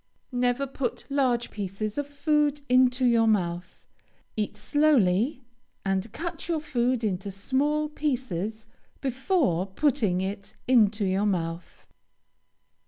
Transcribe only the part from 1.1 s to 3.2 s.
large pieces of food into